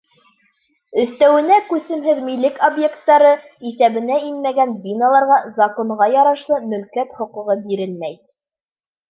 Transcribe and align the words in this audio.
Өҫтәүенә, 1.01 1.57
күсемһеҙ 1.67 2.21
милек 2.29 2.57
объекттары 2.67 3.33
иҫәбенә 3.73 4.17
инмәгән 4.31 4.73
биналарға 4.87 5.39
законға 5.59 6.09
ярашлы 6.17 6.61
мөлкәт 6.75 7.15
хоҡуғы 7.21 7.59
бирелмәй. 7.71 8.19